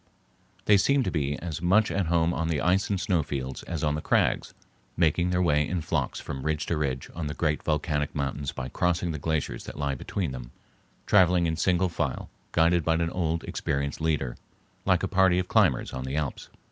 [0.65, 3.93] They seem to be as much at home on the ice and snowfields as on
[3.93, 4.55] the crags,
[4.97, 8.67] making their way in flocks from ridge to ridge on the great volcanic mountains by
[8.67, 10.49] crossing the glaciers that lie between them,
[11.05, 14.37] traveling in single file guided by an old experienced leader,
[14.85, 16.49] like a party of climbers on the Alps.